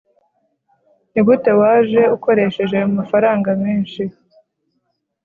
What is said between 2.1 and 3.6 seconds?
ukoresheje ayo mafaranga